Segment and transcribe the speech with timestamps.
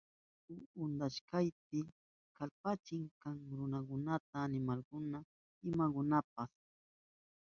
[0.49, 1.37] Yaku untayka
[2.37, 5.29] kallpachik kan, runakunata, animalkunata,
[5.69, 6.49] imakunatapas apan.